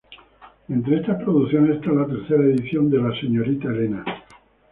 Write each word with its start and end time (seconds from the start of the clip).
Entre 0.67 0.95
estas 0.97 1.21
producciones 1.23 1.75
está 1.75 1.91
la 1.91 2.07
tercera 2.07 2.43
edición 2.45 2.89
de 2.89 2.97
"La 2.97 3.13
señorita 3.21 3.67
Elena". 3.67 4.03